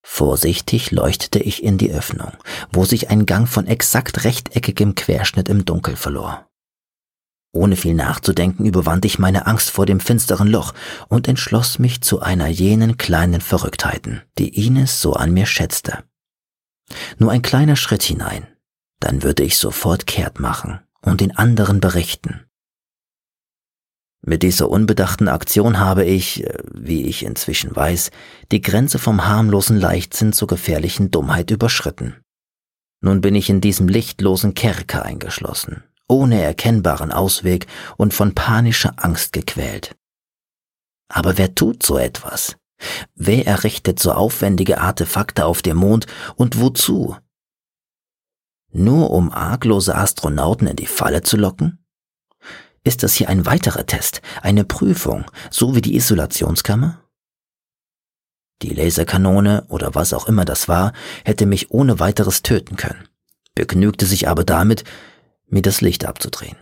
Vorsichtig 0.09 0.93
leuchtete 0.93 1.41
ich 1.41 1.63
in 1.63 1.79
die 1.79 1.91
Öffnung, 1.91 2.33
wo 2.73 2.85
sich 2.85 3.11
ein 3.11 3.27
Gang 3.27 3.47
von 3.47 3.67
exakt 3.67 4.25
rechteckigem 4.25 4.95
Querschnitt 4.95 5.49
im 5.49 5.65
Dunkel 5.65 5.97
verlor. 5.97 6.49
Ohne 7.53 7.77
viel 7.77 7.93
nachzudenken 7.93 8.65
überwand 8.65 9.05
ich 9.05 9.19
meine 9.19 9.47
Angst 9.47 9.69
vor 9.69 9.85
dem 9.85 9.99
finsteren 9.99 10.47
Loch 10.47 10.73
und 11.09 11.29
entschloss 11.29 11.81
mich 11.81 12.03
zu 12.03 12.21
einer 12.21 12.47
jenen 12.47 12.97
kleinen 12.97 13.41
Verrücktheiten, 13.41 14.23
die 14.39 14.65
Ines 14.65 15.03
so 15.03 15.15
an 15.15 15.33
mir 15.33 15.45
schätzte. 15.45 16.05
Nur 17.19 17.33
ein 17.33 17.43
kleiner 17.43 17.77
Schritt 17.77 18.05
hinein, 18.05 18.47
dann 19.01 19.23
würde 19.23 19.43
ich 19.43 19.59
sofort 19.59 20.07
kehrt 20.07 20.41
machen 20.41 20.81
und 21.03 21.21
den 21.21 21.37
anderen 21.37 21.81
berichten. 21.81 22.46
Mit 24.29 24.43
dieser 24.43 24.69
unbedachten 24.69 25.29
Aktion 25.29 25.79
habe 25.79 26.05
ich, 26.05 26.45
äh, 26.45 26.59
wie 26.73 27.07
ich 27.07 27.25
inzwischen 27.25 27.75
weiß, 27.75 28.11
die 28.51 28.61
Grenze 28.61 28.99
vom 28.99 29.25
harmlosen 29.25 29.79
Leichtsinn 29.79 30.33
zur 30.33 30.49
gefährlichen 30.49 31.13
Dummheit 31.13 31.53
überschritten. 31.53 32.17
Nun 33.01 33.21
bin 33.21 33.37
ich 33.37 33.49
in 33.49 33.61
diesem 33.61 33.87
lichtlosen 33.87 34.55
Kerker 34.55 35.05
eingeschlossen, 35.05 35.85
ohne 36.09 36.43
erkennbaren 36.43 37.13
Ausweg 37.13 37.69
und 37.97 38.15
von 38.15 38.35
panischer 38.35 38.95
Angst 38.97 39.33
gequält. 39.33 39.95
Aber 41.09 41.39
wer 41.39 41.55
tut 41.55 41.85
so 41.85 41.97
etwas? 41.97 42.57
Wer 43.15 43.47
errichtet 43.47 44.01
so 44.01 44.11
aufwendige 44.11 44.81
Artefakte 44.81 45.45
auf 45.45 45.63
dem 45.63 45.77
Mond 45.77 46.07
und 46.35 46.61
wozu? 46.61 47.17
Nur 48.73 49.13
um 49.13 49.31
arglose 49.31 49.95
Astronauten 49.95 50.67
in 50.67 50.77
die 50.77 50.87
Falle 50.87 51.23
zu 51.23 51.37
locken? 51.37 51.86
Ist 52.87 53.03
das 53.03 53.15
hier 53.15 53.29
ein 53.29 53.47
weiterer 53.47 53.85
Test, 53.85 54.23
eine 54.43 54.63
Prüfung, 54.63 55.25
so 55.51 55.75
wie 55.75 55.81
die 55.81 55.97
Isolationskammer? 55.97 57.03
Die 58.63 58.73
Laserkanone 58.73 59.65
oder 59.67 59.97
was 59.97 60.13
auch 60.13 60.29
immer 60.29 60.45
das 60.45 60.69
war, 60.69 60.93
hätte 61.25 61.47
mich 61.47 61.73
ohne 61.73 61.99
weiteres 61.99 62.43
töten 62.43 62.77
können, 62.77 63.09
begnügte 63.57 64.07
sich 64.07 64.29
aber 64.29 64.45
damit, 64.45 64.85
mir 65.49 65.63
das 65.63 65.81
Licht 65.81 66.05
abzudrehen. 66.05 66.57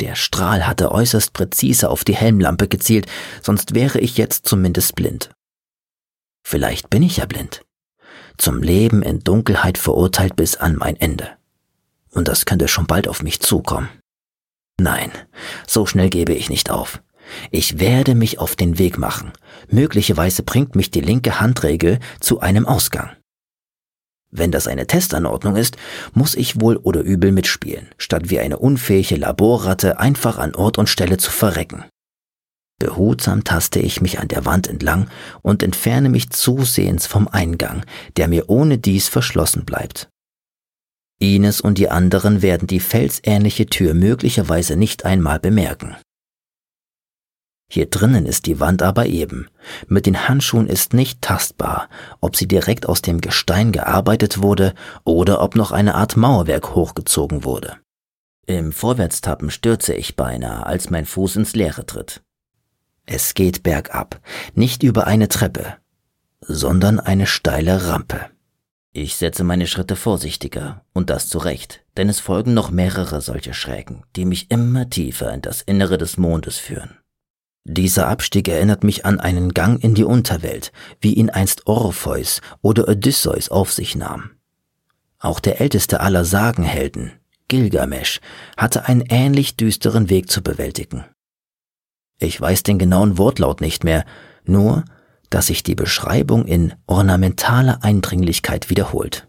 Der 0.00 0.16
Strahl 0.16 0.66
hatte 0.66 0.92
äußerst 0.92 1.32
präzise 1.32 1.88
auf 1.88 2.04
die 2.04 2.14
Helmlampe 2.14 2.68
gezielt, 2.68 3.06
sonst 3.40 3.74
wäre 3.74 4.00
ich 4.00 4.18
jetzt 4.18 4.46
zumindest 4.46 4.96
blind. 4.96 5.30
Vielleicht 6.46 6.90
bin 6.90 7.02
ich 7.02 7.16
ja 7.16 7.24
blind. 7.24 7.64
Zum 8.36 8.62
Leben 8.62 9.00
in 9.00 9.20
Dunkelheit 9.20 9.78
verurteilt 9.78 10.36
bis 10.36 10.56
an 10.56 10.76
mein 10.76 10.96
Ende. 10.96 11.30
Und 12.10 12.28
das 12.28 12.44
könnte 12.44 12.68
schon 12.68 12.86
bald 12.86 13.08
auf 13.08 13.22
mich 13.22 13.40
zukommen. 13.40 13.88
Nein, 14.80 15.10
so 15.66 15.86
schnell 15.86 16.10
gebe 16.10 16.32
ich 16.32 16.50
nicht 16.50 16.70
auf. 16.70 17.02
Ich 17.50 17.78
werde 17.78 18.14
mich 18.14 18.38
auf 18.38 18.56
den 18.56 18.78
Weg 18.78 18.98
machen. 18.98 19.32
Möglicherweise 19.68 20.42
bringt 20.42 20.74
mich 20.74 20.90
die 20.90 21.00
linke 21.00 21.40
Handregel 21.40 21.98
zu 22.20 22.40
einem 22.40 22.66
Ausgang. 22.66 23.10
Wenn 24.30 24.50
das 24.50 24.66
eine 24.66 24.86
Testanordnung 24.86 25.56
ist, 25.56 25.76
muss 26.14 26.34
ich 26.34 26.60
wohl 26.60 26.78
oder 26.78 27.02
übel 27.02 27.32
mitspielen, 27.32 27.88
statt 27.98 28.30
wie 28.30 28.40
eine 28.40 28.58
unfähige 28.58 29.16
Laborratte 29.16 30.00
einfach 30.00 30.38
an 30.38 30.54
Ort 30.54 30.78
und 30.78 30.88
Stelle 30.88 31.18
zu 31.18 31.30
verrecken. 31.30 31.84
Behutsam 32.78 33.44
taste 33.44 33.78
ich 33.78 34.00
mich 34.00 34.18
an 34.18 34.28
der 34.28 34.44
Wand 34.44 34.66
entlang 34.66 35.08
und 35.42 35.62
entferne 35.62 36.08
mich 36.08 36.30
zusehends 36.30 37.06
vom 37.06 37.28
Eingang, 37.28 37.84
der 38.16 38.26
mir 38.26 38.48
ohne 38.48 38.78
dies 38.78 39.08
verschlossen 39.08 39.64
bleibt. 39.64 40.08
Ines 41.22 41.60
und 41.60 41.78
die 41.78 41.88
anderen 41.88 42.42
werden 42.42 42.66
die 42.66 42.80
felsähnliche 42.80 43.66
Tür 43.66 43.94
möglicherweise 43.94 44.76
nicht 44.76 45.04
einmal 45.04 45.38
bemerken. 45.38 45.96
Hier 47.70 47.86
drinnen 47.86 48.26
ist 48.26 48.46
die 48.46 48.60
Wand 48.60 48.82
aber 48.82 49.06
eben. 49.06 49.48
Mit 49.86 50.04
den 50.04 50.28
Handschuhen 50.28 50.66
ist 50.66 50.92
nicht 50.92 51.22
tastbar, 51.22 51.88
ob 52.20 52.36
sie 52.36 52.46
direkt 52.46 52.86
aus 52.86 53.00
dem 53.00 53.20
Gestein 53.22 53.72
gearbeitet 53.72 54.42
wurde 54.42 54.74
oder 55.04 55.40
ob 55.40 55.54
noch 55.54 55.72
eine 55.72 55.94
Art 55.94 56.16
Mauerwerk 56.16 56.74
hochgezogen 56.74 57.44
wurde. 57.44 57.76
Im 58.44 58.72
Vorwärtstappen 58.72 59.50
stürze 59.50 59.94
ich 59.94 60.16
beinahe, 60.16 60.66
als 60.66 60.90
mein 60.90 61.06
Fuß 61.06 61.36
ins 61.36 61.54
Leere 61.54 61.86
tritt. 61.86 62.22
Es 63.06 63.34
geht 63.34 63.62
bergab, 63.62 64.20
nicht 64.54 64.82
über 64.82 65.06
eine 65.06 65.28
Treppe, 65.28 65.76
sondern 66.40 67.00
eine 67.00 67.26
steile 67.26 67.88
Rampe. 67.88 68.31
Ich 68.94 69.16
setze 69.16 69.42
meine 69.42 69.66
Schritte 69.66 69.96
vorsichtiger, 69.96 70.84
und 70.92 71.08
das 71.08 71.30
zu 71.30 71.38
Recht, 71.38 71.82
denn 71.96 72.10
es 72.10 72.20
folgen 72.20 72.52
noch 72.52 72.70
mehrere 72.70 73.22
solche 73.22 73.54
Schrägen, 73.54 74.04
die 74.16 74.26
mich 74.26 74.50
immer 74.50 74.90
tiefer 74.90 75.32
in 75.32 75.40
das 75.40 75.62
Innere 75.62 75.96
des 75.96 76.18
Mondes 76.18 76.58
führen. 76.58 76.98
Dieser 77.64 78.08
Abstieg 78.08 78.48
erinnert 78.48 78.84
mich 78.84 79.06
an 79.06 79.18
einen 79.18 79.54
Gang 79.54 79.82
in 79.82 79.94
die 79.94 80.04
Unterwelt, 80.04 80.72
wie 81.00 81.14
ihn 81.14 81.30
einst 81.30 81.66
Orpheus 81.66 82.42
oder 82.60 82.86
Odysseus 82.86 83.48
auf 83.48 83.72
sich 83.72 83.96
nahm. 83.96 84.32
Auch 85.18 85.40
der 85.40 85.60
älteste 85.62 86.00
aller 86.00 86.26
Sagenhelden, 86.26 87.12
Gilgamesch, 87.48 88.20
hatte 88.58 88.88
einen 88.88 89.04
ähnlich 89.08 89.56
düsteren 89.56 90.10
Weg 90.10 90.30
zu 90.30 90.42
bewältigen. 90.42 91.06
Ich 92.18 92.38
weiß 92.38 92.62
den 92.62 92.78
genauen 92.78 93.16
Wortlaut 93.16 93.62
nicht 93.62 93.84
mehr, 93.84 94.04
nur 94.44 94.84
dass 95.32 95.46
sich 95.46 95.62
die 95.62 95.74
Beschreibung 95.74 96.44
in 96.44 96.74
ornamentaler 96.86 97.82
Eindringlichkeit 97.82 98.70
wiederholt. 98.70 99.26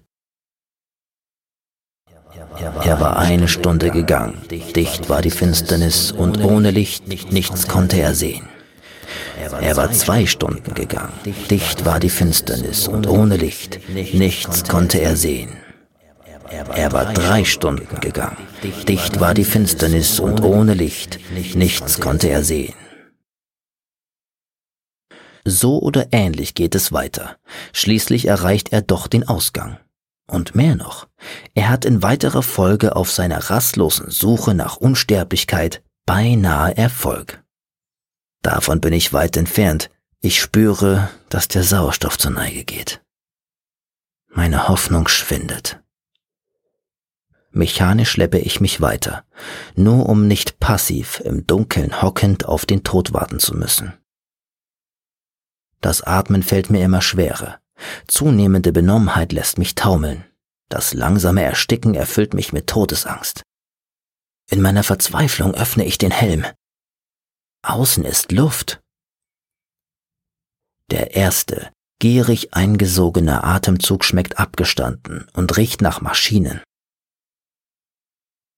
Er 2.83 2.99
war 2.99 3.17
eine 3.17 3.47
Stunde 3.47 3.89
gegangen, 3.89 4.37
dicht 4.49 5.09
war 5.09 5.21
die 5.21 5.31
Finsternis 5.31 6.11
und 6.11 6.43
ohne 6.43 6.71
Licht 6.71 7.07
nichts 7.31 7.67
konnte 7.67 7.99
er 7.99 8.13
sehen. 8.13 8.47
Er 9.61 9.75
war 9.75 9.91
zwei 9.91 10.25
Stunden 10.25 10.73
gegangen, 10.73 11.13
dicht 11.49 11.85
war 11.85 11.99
die 11.99 12.09
Finsternis 12.09 12.87
und 12.87 13.07
ohne 13.07 13.37
Licht 13.37 13.79
nichts 14.13 14.63
konnte 14.63 14.99
er 14.99 15.15
sehen. 15.15 15.51
Er 16.75 16.91
war 16.91 17.13
drei 17.13 17.45
Stunden 17.45 17.99
gegangen, 17.99 18.37
dicht 18.87 19.19
war 19.19 19.33
die 19.33 19.45
Finsternis 19.45 20.19
und 20.19 20.43
ohne 20.43 20.73
Licht 20.73 21.19
nichts 21.55 21.99
konnte 21.99 22.29
er 22.29 22.43
sehen. 22.43 22.73
So 25.45 25.79
oder 25.81 26.07
ähnlich 26.11 26.53
geht 26.53 26.75
es 26.75 26.91
weiter. 26.91 27.37
Schließlich 27.73 28.27
erreicht 28.27 28.71
er 28.71 28.81
doch 28.81 29.07
den 29.07 29.27
Ausgang. 29.27 29.77
Und 30.25 30.55
mehr 30.55 30.75
noch, 30.75 31.07
er 31.53 31.69
hat 31.69 31.83
in 31.83 32.01
weiterer 32.01 32.43
Folge 32.43 32.95
auf 32.95 33.11
seiner 33.11 33.49
rastlosen 33.49 34.09
Suche 34.09 34.53
nach 34.53 34.77
Unsterblichkeit 34.77 35.83
beinahe 36.05 36.75
Erfolg. 36.77 37.43
Davon 38.41 38.81
bin 38.81 38.93
ich 38.93 39.13
weit 39.13 39.37
entfernt. 39.37 39.89
Ich 40.21 40.39
spüre, 40.39 41.09
dass 41.29 41.49
der 41.49 41.63
Sauerstoff 41.63 42.17
zur 42.17 42.31
Neige 42.31 42.63
geht. 42.63 43.01
Meine 44.27 44.67
Hoffnung 44.69 45.07
schwindet. 45.07 45.81
Mechanisch 47.51 48.09
schleppe 48.09 48.39
ich 48.39 48.59
mich 48.61 48.81
weiter, 48.81 49.25
nur 49.75 50.09
um 50.09 50.27
nicht 50.27 50.59
passiv 50.59 51.19
im 51.19 51.45
Dunkeln 51.45 52.01
hockend 52.01 52.45
auf 52.45 52.65
den 52.65 52.83
Tod 52.83 53.13
warten 53.13 53.39
zu 53.39 53.55
müssen. 53.55 53.93
Das 55.83 56.01
Atmen 56.01 56.43
fällt 56.43 56.69
mir 56.69 56.81
immer 56.81 57.01
schwerer. 57.01 57.59
Zunehmende 58.07 58.71
Benommenheit 58.71 59.33
lässt 59.33 59.57
mich 59.57 59.75
taumeln. 59.75 60.23
Das 60.69 60.93
langsame 60.93 61.43
Ersticken 61.43 61.93
erfüllt 61.93 62.33
mich 62.33 62.53
mit 62.53 62.67
Todesangst. 62.67 63.43
In 64.49 64.61
meiner 64.61 64.83
Verzweiflung 64.83 65.53
öffne 65.53 65.83
ich 65.83 65.97
den 65.97 66.11
Helm. 66.11 66.45
Außen 67.63 68.05
ist 68.05 68.31
Luft. 68.31 68.81
Der 70.89 71.15
erste, 71.15 71.69
gierig 71.99 72.53
eingesogene 72.53 73.43
Atemzug 73.43 74.05
schmeckt 74.05 74.39
abgestanden 74.39 75.27
und 75.33 75.57
riecht 75.57 75.81
nach 75.81 75.99
Maschinen. 75.99 76.61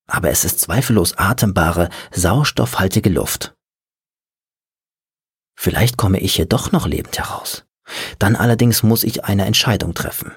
Aber 0.07 0.29
es 0.29 0.45
ist 0.45 0.59
zweifellos 0.59 1.17
atembare, 1.17 1.89
sauerstoffhaltige 2.11 3.09
Luft. 3.09 3.54
Vielleicht 5.55 5.97
komme 5.97 6.19
ich 6.19 6.35
hier 6.35 6.45
doch 6.45 6.71
noch 6.71 6.87
lebend 6.87 7.17
heraus. 7.17 7.65
Dann 8.19 8.35
allerdings 8.35 8.83
muss 8.83 9.03
ich 9.03 9.23
eine 9.25 9.45
Entscheidung 9.45 9.93
treffen. 9.93 10.31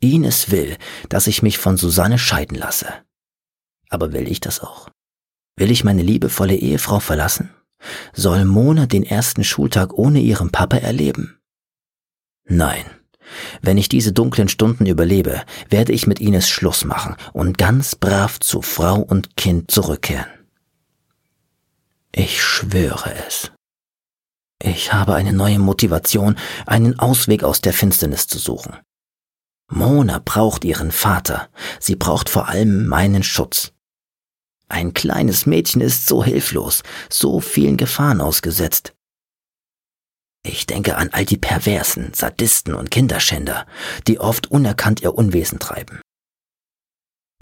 Ines 0.00 0.50
will, 0.50 0.76
dass 1.08 1.26
ich 1.26 1.42
mich 1.42 1.58
von 1.58 1.76
Susanne 1.76 2.18
scheiden 2.18 2.56
lasse. 2.56 2.86
Aber 3.88 4.12
will 4.12 4.28
ich 4.28 4.40
das 4.40 4.60
auch? 4.60 4.88
Will 5.56 5.70
ich 5.70 5.84
meine 5.84 6.02
liebevolle 6.02 6.54
Ehefrau 6.54 7.00
verlassen? 7.00 7.50
Soll 8.12 8.44
Mona 8.44 8.86
den 8.86 9.04
ersten 9.04 9.44
Schultag 9.44 9.92
ohne 9.94 10.20
ihren 10.20 10.50
Papa 10.50 10.76
erleben? 10.76 11.38
Nein. 12.44 12.84
Wenn 13.60 13.76
ich 13.76 13.88
diese 13.88 14.12
dunklen 14.12 14.48
Stunden 14.48 14.86
überlebe, 14.86 15.42
werde 15.68 15.92
ich 15.92 16.06
mit 16.06 16.20
Ines 16.20 16.48
Schluss 16.48 16.84
machen 16.84 17.16
und 17.32 17.58
ganz 17.58 17.94
brav 17.94 18.40
zu 18.40 18.62
Frau 18.62 19.00
und 19.00 19.36
Kind 19.36 19.70
zurückkehren. 19.70 20.30
Ich 22.12 22.42
schwöre 22.42 23.14
es. 23.26 23.52
Ich 24.62 24.92
habe 24.92 25.14
eine 25.14 25.32
neue 25.32 25.58
Motivation, 25.58 26.36
einen 26.66 26.98
Ausweg 26.98 27.44
aus 27.44 27.60
der 27.60 27.72
Finsternis 27.72 28.26
zu 28.26 28.38
suchen. 28.38 28.76
Mona 29.70 30.20
braucht 30.24 30.64
ihren 30.64 30.90
Vater, 30.90 31.48
sie 31.78 31.94
braucht 31.94 32.28
vor 32.28 32.48
allem 32.48 32.86
meinen 32.86 33.22
Schutz. 33.22 33.72
Ein 34.68 34.94
kleines 34.94 35.46
Mädchen 35.46 35.80
ist 35.80 36.06
so 36.06 36.24
hilflos, 36.24 36.82
so 37.08 37.40
vielen 37.40 37.76
Gefahren 37.76 38.20
ausgesetzt. 38.20 38.94
Ich 40.44 40.66
denke 40.66 40.96
an 40.96 41.10
all 41.12 41.24
die 41.24 41.36
Perversen, 41.36 42.12
Sadisten 42.14 42.74
und 42.74 42.90
Kinderschänder, 42.90 43.66
die 44.06 44.20
oft 44.20 44.50
unerkannt 44.50 45.02
ihr 45.02 45.14
Unwesen 45.14 45.58
treiben. 45.58 46.00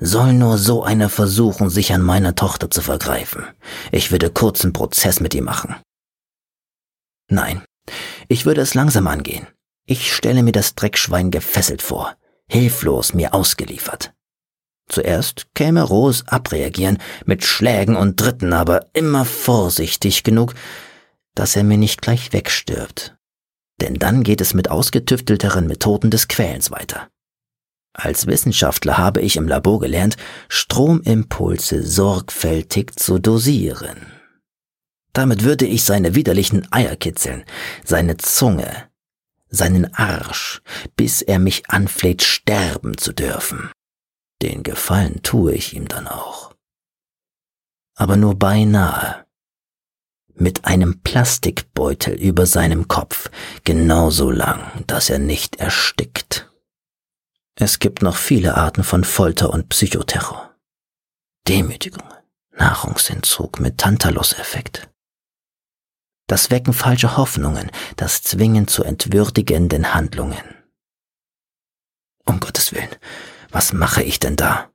Soll 0.01 0.35
nur 0.35 0.59
so 0.59 0.83
einer 0.83 1.09
versuchen, 1.09 1.71
sich 1.71 1.93
an 1.93 2.03
meiner 2.03 2.35
Tochter 2.35 2.71
zu 2.71 2.83
vergreifen. 2.83 3.47
Ich 3.93 4.11
würde 4.11 4.31
kurzen 4.31 4.73
Prozess 4.73 5.21
mit 5.21 5.35
ihm 5.35 5.45
machen. 5.45 5.77
Nein, 7.29 7.63
ich 8.29 8.47
würde 8.47 8.61
es 8.61 8.75
langsam 8.75 9.07
angehen. 9.07 9.47
Ich 9.87 10.13
stelle 10.13 10.43
mir 10.43 10.53
das 10.53 10.75
Dreckschwein 10.75 11.31
gefesselt 11.31 11.83
vor, 11.83 12.17
hilflos 12.49 13.15
mir 13.15 13.35
ausgeliefert. 13.35 14.13
Zuerst 14.89 15.49
käme 15.55 15.83
rohes 15.83 16.27
Abreagieren 16.29 16.99
mit 17.25 17.45
Schlägen 17.45 17.97
und 17.97 18.21
Dritten, 18.21 18.53
aber 18.53 18.87
immer 18.93 19.25
vorsichtig 19.25 20.23
genug, 20.23 20.55
dass 21.35 21.57
er 21.57 21.65
mir 21.65 21.77
nicht 21.77 22.03
gleich 22.03 22.33
wegstirbt. 22.33 23.17
Denn 23.81 23.95
dann 23.95 24.23
geht 24.23 24.41
es 24.41 24.55
mit 24.55 24.71
ausgetüftelteren 24.71 25.67
Methoden 25.67 26.11
des 26.11 26.29
Quälens 26.29 26.71
weiter. 26.71 27.09
Als 27.93 28.27
Wissenschaftler 28.27 28.99
habe 28.99 29.21
ich 29.21 29.37
im 29.37 29.49
Labor 29.49 29.81
gelernt, 29.81 30.17
Stromimpulse 30.49 31.83
sorgfältig 31.83 32.97
zu 32.97 33.19
dosieren. 33.19 34.16
Damit 35.17 35.45
würde 35.45 35.65
ich 35.65 35.83
seine 35.83 36.15
widerlichen 36.15 36.71
Eier 36.75 36.95
kitzeln, 36.95 37.47
seine 37.83 38.19
Zunge, 38.19 38.91
seinen 39.49 39.95
Arsch, 39.95 40.61
bis 40.95 41.23
er 41.23 41.39
mich 41.39 41.71
anfleht, 41.71 42.23
sterben 42.23 42.99
zu 42.99 43.15
dürfen. 43.15 43.71
Den 44.43 44.63
Gefallen 44.63 45.23
tue 45.23 45.55
ich 45.55 45.75
ihm 45.75 45.89
dann 45.89 46.07
auch. 46.07 46.55
Aber 47.95 48.19
nur 48.19 48.35
beinahe. 48.35 49.25
Mit 50.35 50.67
einem 50.67 51.01
Plastikbeutel 51.01 52.13
über 52.13 52.45
seinem 52.45 52.87
Kopf, 52.87 53.31
genauso 53.65 54.31
lang, 54.31 54.85
dass 54.87 55.09
er 55.09 55.19
nicht 55.19 55.57
erstickt. 55.57 56.53
Es 57.55 57.79
gibt 57.79 58.03
noch 58.03 58.17
viele 58.17 58.59
Arten 58.59 58.85
von 58.85 59.03
Folter 59.03 59.49
und 59.49 59.71
Psychoterror. 59.71 60.55
Demütigung, 61.49 62.05
Nahrungsentzug 62.51 63.61
mit 63.61 63.79
Tantalus-Effekt 63.79 64.91
das 66.27 66.51
Wecken 66.51 66.73
falscher 66.73 67.17
Hoffnungen, 67.17 67.71
das 67.97 68.23
Zwingen 68.23 68.69
zu 68.69 68.85
entwürdigenden 68.85 69.95
Handlungen. 69.95 70.43
Um 72.25 72.41
Gottes 72.41 72.73
Willen, 72.73 72.95
was 73.51 73.73
mache 73.73 74.03
ich 74.03 74.19
denn 74.19 74.37
da? 74.37 74.71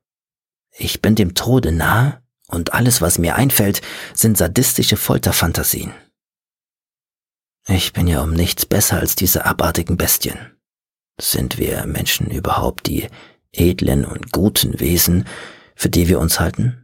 Ich 0.72 1.02
bin 1.02 1.16
dem 1.16 1.36
Tode 1.36 1.72
nahe 1.72 2.22
und 2.48 2.74
alles, 2.74 3.02
was 3.02 3.18
mir 3.18 3.36
einfällt, 3.36 3.82
sind 4.14 4.38
sadistische 4.38 4.98
Folterfantasien. 4.98 5.94
Ich 7.68 7.94
bin 7.94 8.08
ja 8.08 8.22
um 8.22 8.34
nichts 8.34 8.66
besser 8.66 9.00
als 9.00 9.16
diese 9.16 9.46
abartigen 9.46 9.98
Bestien. 9.98 10.38
Sind 11.20 11.58
wir 11.58 11.86
Menschen 11.86 12.32
überhaupt 12.32 12.88
die 12.88 13.08
edlen 13.52 14.06
und 14.06 14.32
guten 14.32 14.80
Wesen, 14.80 15.28
für 15.76 15.90
die 15.90 16.08
wir 16.08 16.20
uns 16.20 16.40
halten? 16.40 16.81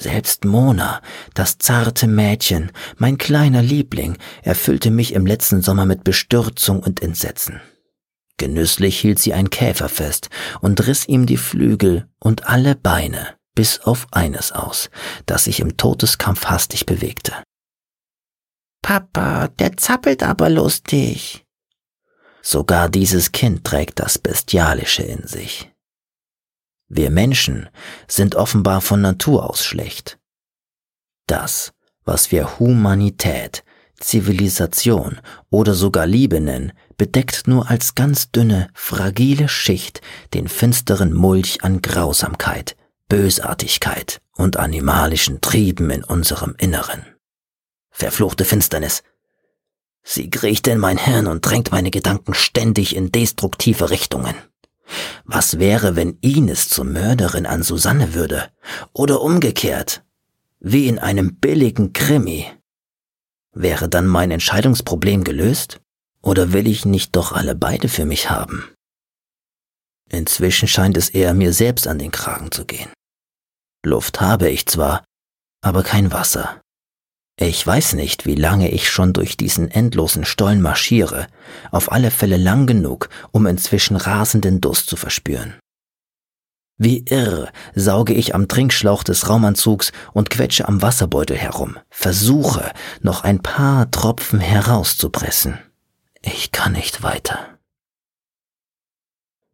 Selbst 0.00 0.44
Mona, 0.44 1.02
das 1.34 1.58
zarte 1.58 2.06
Mädchen, 2.06 2.70
mein 2.98 3.18
kleiner 3.18 3.62
Liebling, 3.62 4.16
erfüllte 4.42 4.92
mich 4.92 5.12
im 5.12 5.26
letzten 5.26 5.60
Sommer 5.60 5.86
mit 5.86 6.04
Bestürzung 6.04 6.80
und 6.80 7.02
Entsetzen. 7.02 7.60
Genüsslich 8.36 9.00
hielt 9.00 9.18
sie 9.18 9.34
ein 9.34 9.50
Käfer 9.50 9.88
fest 9.88 10.30
und 10.60 10.86
riss 10.86 11.08
ihm 11.08 11.26
die 11.26 11.36
Flügel 11.36 12.06
und 12.20 12.46
alle 12.48 12.76
Beine, 12.76 13.34
bis 13.56 13.80
auf 13.80 14.06
eines 14.12 14.52
aus, 14.52 14.88
das 15.26 15.44
sich 15.44 15.58
im 15.58 15.76
Todeskampf 15.76 16.44
hastig 16.44 16.86
bewegte. 16.86 17.32
Papa, 18.80 19.48
der 19.48 19.76
zappelt 19.76 20.22
aber 20.22 20.48
lustig. 20.48 21.44
Sogar 22.40 22.88
dieses 22.88 23.32
Kind 23.32 23.64
trägt 23.64 23.98
das 23.98 24.16
Bestialische 24.16 25.02
in 25.02 25.26
sich. 25.26 25.67
Wir 26.88 27.10
Menschen 27.10 27.68
sind 28.06 28.34
offenbar 28.34 28.80
von 28.80 29.00
Natur 29.00 29.48
aus 29.48 29.64
schlecht. 29.64 30.18
Das, 31.26 31.72
was 32.04 32.32
wir 32.32 32.58
Humanität, 32.58 33.62
Zivilisation 34.00 35.20
oder 35.50 35.74
sogar 35.74 36.06
Liebe 36.06 36.40
nennen, 36.40 36.72
bedeckt 36.96 37.46
nur 37.46 37.68
als 37.68 37.94
ganz 37.94 38.30
dünne, 38.30 38.68
fragile 38.72 39.48
Schicht 39.48 40.00
den 40.34 40.48
finsteren 40.48 41.12
Mulch 41.12 41.62
an 41.62 41.82
Grausamkeit, 41.82 42.76
Bösartigkeit 43.08 44.20
und 44.36 44.56
animalischen 44.56 45.40
Trieben 45.40 45.90
in 45.90 46.04
unserem 46.04 46.54
Inneren. 46.58 47.04
Verfluchte 47.90 48.44
Finsternis. 48.44 49.02
Sie 50.02 50.30
kriecht 50.30 50.66
in 50.68 50.78
mein 50.78 50.96
Hirn 50.96 51.26
und 51.26 51.44
drängt 51.44 51.72
meine 51.72 51.90
Gedanken 51.90 52.32
ständig 52.32 52.96
in 52.96 53.12
destruktive 53.12 53.90
Richtungen. 53.90 54.34
Was 55.24 55.58
wäre, 55.58 55.96
wenn 55.96 56.18
Ines 56.20 56.68
zur 56.68 56.84
Mörderin 56.84 57.46
an 57.46 57.62
Susanne 57.62 58.14
würde? 58.14 58.50
Oder 58.92 59.20
umgekehrt? 59.20 60.02
Wie 60.60 60.88
in 60.88 60.98
einem 60.98 61.36
billigen 61.36 61.92
Krimi. 61.92 62.46
Wäre 63.52 63.88
dann 63.88 64.06
mein 64.06 64.30
Entscheidungsproblem 64.30 65.24
gelöst? 65.24 65.80
Oder 66.22 66.52
will 66.52 66.66
ich 66.66 66.84
nicht 66.84 67.14
doch 67.16 67.32
alle 67.32 67.54
beide 67.54 67.88
für 67.88 68.04
mich 68.04 68.30
haben? 68.30 68.64
Inzwischen 70.08 70.68
scheint 70.68 70.96
es 70.96 71.10
eher 71.10 71.34
mir 71.34 71.52
selbst 71.52 71.86
an 71.86 71.98
den 71.98 72.10
Kragen 72.10 72.50
zu 72.50 72.64
gehen. 72.64 72.90
Luft 73.84 74.20
habe 74.20 74.48
ich 74.48 74.66
zwar, 74.66 75.04
aber 75.60 75.82
kein 75.82 76.12
Wasser. 76.12 76.60
Ich 77.40 77.64
weiß 77.64 77.92
nicht, 77.92 78.26
wie 78.26 78.34
lange 78.34 78.68
ich 78.68 78.90
schon 78.90 79.12
durch 79.12 79.36
diesen 79.36 79.70
endlosen 79.70 80.24
Stollen 80.24 80.60
marschiere, 80.60 81.28
auf 81.70 81.92
alle 81.92 82.10
Fälle 82.10 82.36
lang 82.36 82.66
genug, 82.66 83.08
um 83.30 83.46
inzwischen 83.46 83.94
rasenden 83.94 84.60
Durst 84.60 84.88
zu 84.88 84.96
verspüren. 84.96 85.54
Wie 86.78 87.04
irr 87.08 87.52
sauge 87.76 88.12
ich 88.12 88.34
am 88.34 88.48
Trinkschlauch 88.48 89.04
des 89.04 89.28
Raumanzugs 89.28 89.92
und 90.12 90.30
quetsche 90.30 90.66
am 90.66 90.82
Wasserbeutel 90.82 91.36
herum, 91.36 91.78
versuche, 91.90 92.72
noch 93.02 93.22
ein 93.22 93.40
paar 93.40 93.88
Tropfen 93.92 94.40
herauszupressen. 94.40 95.58
Ich 96.22 96.50
kann 96.50 96.72
nicht 96.72 97.04
weiter. 97.04 97.58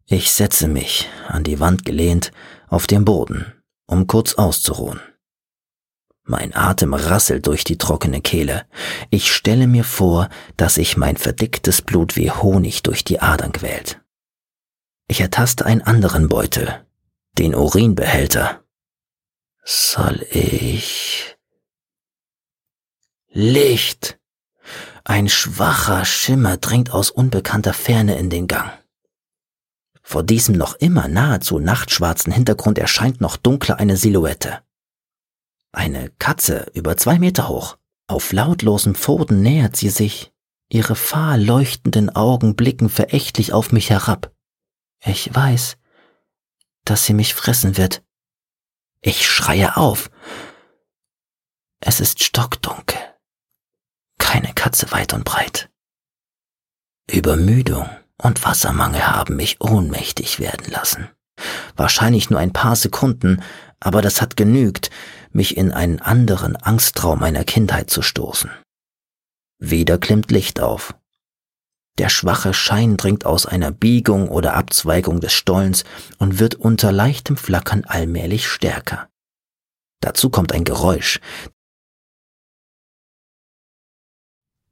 Ich 0.06 0.32
setze 0.32 0.68
mich, 0.68 1.10
an 1.28 1.44
die 1.44 1.60
Wand 1.60 1.84
gelehnt, 1.84 2.30
auf 2.68 2.86
den 2.86 3.04
Boden, 3.04 3.52
um 3.86 4.06
kurz 4.06 4.34
auszuruhen. 4.34 5.00
Mein 6.26 6.54
Atem 6.56 6.94
rasselt 6.94 7.46
durch 7.46 7.64
die 7.64 7.76
trockene 7.76 8.22
Kehle. 8.22 8.66
Ich 9.10 9.30
stelle 9.30 9.66
mir 9.66 9.84
vor, 9.84 10.30
dass 10.56 10.76
sich 10.76 10.96
mein 10.96 11.18
verdicktes 11.18 11.82
Blut 11.82 12.16
wie 12.16 12.30
Honig 12.30 12.82
durch 12.82 13.04
die 13.04 13.20
Adern 13.20 13.52
quält. 13.52 14.00
Ich 15.06 15.20
ertaste 15.20 15.66
einen 15.66 15.82
anderen 15.82 16.28
Beutel, 16.28 16.82
den 17.36 17.54
Urinbehälter. 17.54 18.64
Soll 19.64 20.26
ich... 20.30 21.36
Licht! 23.28 24.18
Ein 25.04 25.28
schwacher 25.28 26.06
Schimmer 26.06 26.56
dringt 26.56 26.90
aus 26.90 27.10
unbekannter 27.10 27.74
Ferne 27.74 28.16
in 28.16 28.30
den 28.30 28.46
Gang. 28.46 28.70
Vor 30.02 30.22
diesem 30.22 30.54
noch 30.54 30.74
immer 30.76 31.08
nahezu 31.08 31.58
nachtschwarzen 31.58 32.32
Hintergrund 32.32 32.78
erscheint 32.78 33.20
noch 33.20 33.36
dunkler 33.36 33.78
eine 33.78 33.98
Silhouette. 33.98 34.62
Eine 35.74 36.10
Katze 36.20 36.70
über 36.72 36.96
zwei 36.96 37.18
Meter 37.18 37.48
hoch. 37.48 37.76
Auf 38.06 38.32
lautlosen 38.32 38.94
Pfoten 38.94 39.42
nähert 39.42 39.76
sie 39.76 39.90
sich. 39.90 40.32
Ihre 40.68 40.94
fahl 40.94 41.42
leuchtenden 41.42 42.14
Augen 42.14 42.54
blicken 42.54 42.88
verächtlich 42.88 43.52
auf 43.52 43.72
mich 43.72 43.90
herab. 43.90 44.32
Ich 45.04 45.34
weiß, 45.34 45.76
dass 46.84 47.04
sie 47.04 47.12
mich 47.12 47.34
fressen 47.34 47.76
wird. 47.76 48.04
Ich 49.00 49.26
schreie 49.28 49.76
auf. 49.76 50.10
Es 51.80 52.00
ist 52.00 52.22
stockdunkel. 52.22 52.98
Keine 54.18 54.54
Katze 54.54 54.92
weit 54.92 55.12
und 55.12 55.24
breit. 55.24 55.70
Übermüdung 57.10 57.90
und 58.16 58.44
Wassermangel 58.44 59.06
haben 59.08 59.36
mich 59.36 59.60
ohnmächtig 59.60 60.38
werden 60.38 60.70
lassen. 60.70 61.10
Wahrscheinlich 61.74 62.30
nur 62.30 62.38
ein 62.38 62.52
paar 62.52 62.76
Sekunden, 62.76 63.42
aber 63.80 64.00
das 64.00 64.22
hat 64.22 64.36
genügt, 64.36 64.90
mich 65.34 65.56
in 65.56 65.72
einen 65.72 66.00
anderen 66.00 66.56
Angsttraum 66.56 67.20
meiner 67.20 67.44
Kindheit 67.44 67.90
zu 67.90 68.02
stoßen. 68.02 68.50
Wieder 69.58 69.98
klimmt 69.98 70.30
Licht 70.30 70.60
auf. 70.60 70.94
Der 71.98 72.08
schwache 72.08 72.54
Schein 72.54 72.96
dringt 72.96 73.24
aus 73.24 73.46
einer 73.46 73.70
Biegung 73.70 74.28
oder 74.28 74.54
Abzweigung 74.54 75.20
des 75.20 75.32
Stollens 75.32 75.84
und 76.18 76.38
wird 76.38 76.56
unter 76.56 76.90
leichtem 76.90 77.36
Flackern 77.36 77.84
allmählich 77.84 78.48
stärker. 78.48 79.08
Dazu 80.00 80.28
kommt 80.28 80.52
ein 80.52 80.64
Geräusch, 80.64 81.20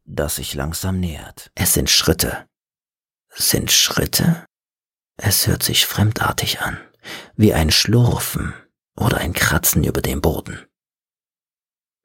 das 0.04 0.36
sich 0.36 0.54
langsam 0.54 0.98
nähert. 0.98 1.50
Es 1.54 1.74
sind 1.74 1.90
Schritte. 1.90 2.46
Sind 3.30 3.70
Schritte? 3.70 4.44
Es 5.16 5.46
hört 5.46 5.62
sich 5.62 5.86
fremdartig 5.86 6.60
an, 6.60 6.78
wie 7.36 7.54
ein 7.54 7.70
Schlurfen 7.70 8.52
oder 8.96 9.18
ein 9.18 9.32
Kratzen 9.32 9.84
über 9.84 10.02
dem 10.02 10.20
Boden. 10.20 10.60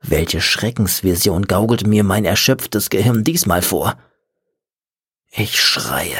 Welche 0.01 0.41
Schreckensvision 0.41 1.43
gaukelt 1.47 1.85
mir 1.87 2.03
mein 2.03 2.25
erschöpftes 2.25 2.89
Gehirn 2.89 3.23
diesmal 3.23 3.61
vor? 3.61 3.97
Ich 5.31 5.59
schreie, 5.59 6.17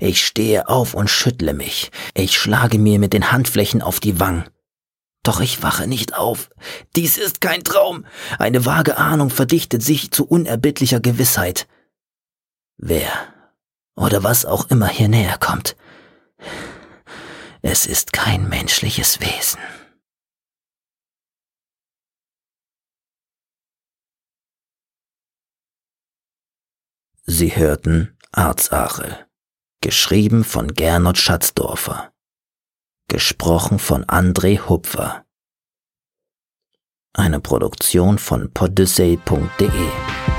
ich 0.00 0.24
stehe 0.24 0.68
auf 0.68 0.94
und 0.94 1.10
schüttle 1.10 1.52
mich, 1.52 1.90
ich 2.14 2.38
schlage 2.38 2.78
mir 2.78 2.98
mit 2.98 3.12
den 3.12 3.30
Handflächen 3.30 3.82
auf 3.82 4.00
die 4.00 4.18
Wangen. 4.18 4.48
Doch 5.22 5.40
ich 5.40 5.62
wache 5.62 5.86
nicht 5.86 6.14
auf. 6.14 6.48
Dies 6.96 7.18
ist 7.18 7.40
kein 7.40 7.62
Traum. 7.62 8.06
Eine 8.38 8.64
vage 8.64 8.96
Ahnung 8.96 9.30
verdichtet 9.30 9.82
sich 9.82 10.10
zu 10.10 10.26
unerbittlicher 10.26 11.00
Gewissheit. 11.00 11.66
Wer 12.78 13.10
oder 13.94 14.22
was 14.22 14.46
auch 14.46 14.70
immer 14.70 14.88
hier 14.88 15.08
näher 15.08 15.36
kommt, 15.38 15.76
es 17.60 17.84
ist 17.84 18.12
kein 18.12 18.48
menschliches 18.48 19.20
Wesen. 19.20 19.60
Sie 27.30 27.54
hörten 27.54 28.16
Arzachel, 28.32 29.26
geschrieben 29.82 30.44
von 30.44 30.72
Gernot 30.72 31.18
Schatzdorfer, 31.18 32.10
gesprochen 33.06 33.78
von 33.78 34.06
André 34.06 34.66
Hupfer. 34.66 35.26
Eine 37.12 37.40
Produktion 37.40 38.18
von 38.18 38.50
podyssey.de 38.54 40.37